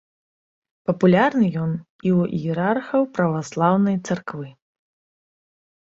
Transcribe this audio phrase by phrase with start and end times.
[0.89, 4.47] Папулярны ён і ў іерархаў праваслаўнай царквы.